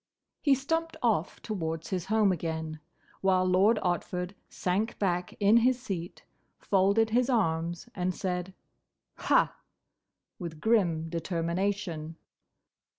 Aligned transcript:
He 0.41 0.55
stumped 0.55 0.97
off 1.03 1.39
towards 1.43 1.89
his 1.91 2.05
home 2.05 2.31
again, 2.31 2.79
while 3.21 3.45
Lord 3.45 3.77
Otford 3.83 4.33
sank 4.49 4.97
back 4.97 5.33
in 5.39 5.57
his 5.57 5.79
seat, 5.79 6.23
folded 6.57 7.11
his 7.11 7.29
arms, 7.29 7.87
and 7.93 8.11
said, 8.11 8.55
"Ha!" 9.17 9.55
with 10.39 10.59
grim 10.59 11.07
determination. 11.07 12.15